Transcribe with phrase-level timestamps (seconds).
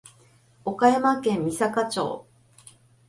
[0.65, 2.25] 岡山県美咲町